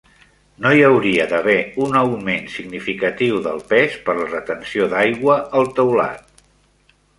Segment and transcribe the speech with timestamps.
[0.65, 1.57] No hi hauria d"haver
[1.87, 6.45] un augment significatiu del pes per la retenció d"aigua al teulat.